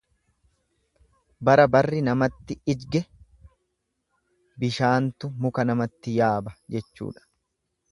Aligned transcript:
Bara 1.49 1.65
barri 1.75 1.99
namatti 2.07 2.57
ijge, 2.75 3.03
bishaantu 4.65 5.33
muka 5.45 5.69
namatti 5.71 6.19
yaaba 6.19 6.57
jechuudha. 6.77 7.27